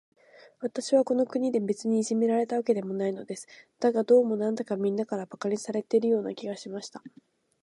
[0.61, 3.47] 私はこの国で、別にいじめられたわけではないのです。
[3.79, 7.03] だが、どうも、なんだか、みんなから馬鹿にされているような気がしました。